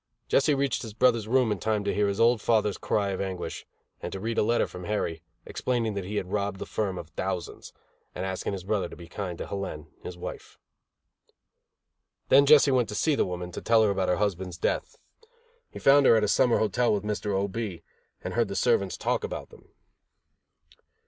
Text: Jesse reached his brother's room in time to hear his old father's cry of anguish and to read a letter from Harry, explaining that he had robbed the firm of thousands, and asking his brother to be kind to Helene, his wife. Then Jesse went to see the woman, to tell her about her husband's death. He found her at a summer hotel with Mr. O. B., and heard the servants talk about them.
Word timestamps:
Jesse 0.27 0.55
reached 0.55 0.81
his 0.81 0.95
brother's 0.95 1.27
room 1.27 1.51
in 1.51 1.59
time 1.59 1.83
to 1.83 1.93
hear 1.93 2.07
his 2.07 2.19
old 2.19 2.41
father's 2.41 2.79
cry 2.79 3.09
of 3.09 3.21
anguish 3.21 3.67
and 4.01 4.11
to 4.11 4.19
read 4.19 4.39
a 4.39 4.41
letter 4.41 4.65
from 4.65 4.85
Harry, 4.85 5.21
explaining 5.45 5.93
that 5.93 6.05
he 6.05 6.15
had 6.15 6.31
robbed 6.31 6.57
the 6.57 6.65
firm 6.65 6.97
of 6.97 7.09
thousands, 7.09 7.71
and 8.15 8.25
asking 8.25 8.53
his 8.53 8.63
brother 8.63 8.89
to 8.89 8.95
be 8.95 9.07
kind 9.07 9.37
to 9.37 9.45
Helene, 9.45 9.91
his 10.01 10.17
wife. 10.17 10.57
Then 12.29 12.47
Jesse 12.47 12.71
went 12.71 12.89
to 12.89 12.95
see 12.95 13.13
the 13.13 13.27
woman, 13.27 13.51
to 13.51 13.61
tell 13.61 13.83
her 13.83 13.91
about 13.91 14.09
her 14.09 14.17
husband's 14.17 14.57
death. 14.57 14.97
He 15.69 15.77
found 15.77 16.07
her 16.07 16.15
at 16.15 16.23
a 16.23 16.27
summer 16.27 16.57
hotel 16.57 16.91
with 16.91 17.03
Mr. 17.03 17.35
O. 17.35 17.47
B., 17.47 17.83
and 18.23 18.33
heard 18.33 18.47
the 18.47 18.55
servants 18.55 18.97
talk 18.97 19.23
about 19.23 19.51
them. 19.51 19.67